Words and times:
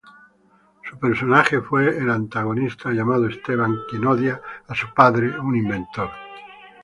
Su 0.83 0.97
personaje 0.97 1.61
fue 1.61 1.95
el 1.95 2.09
antagonista 2.09 2.89
llamado 2.91 3.27
Esteban, 3.27 3.77
quien 3.87 4.07
odia 4.07 4.41
a 4.67 4.73
su 4.73 4.91
padre, 4.95 5.37
un 5.39 5.55
inventor. 5.55 6.09